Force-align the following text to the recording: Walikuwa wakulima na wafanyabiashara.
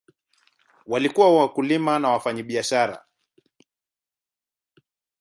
Walikuwa 0.85 1.35
wakulima 1.37 1.99
na 1.99 2.09
wafanyabiashara. 2.09 3.05